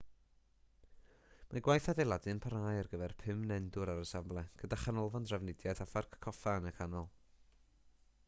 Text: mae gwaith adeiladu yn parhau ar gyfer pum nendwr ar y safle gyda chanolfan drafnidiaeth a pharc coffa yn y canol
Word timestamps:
mae 1.49 1.61
gwaith 1.65 1.89
adeiladu 1.91 2.31
yn 2.31 2.39
parhau 2.45 2.79
ar 2.79 2.87
gyfer 2.93 3.13
pum 3.23 3.43
nendwr 3.51 3.91
ar 3.95 4.01
y 4.05 4.07
safle 4.13 4.43
gyda 4.63 4.79
chanolfan 4.85 5.27
drafnidiaeth 5.29 5.83
a 5.85 5.87
pharc 5.93 6.17
coffa 6.27 6.55
yn 6.63 6.69
y 6.71 6.73
canol 6.81 7.07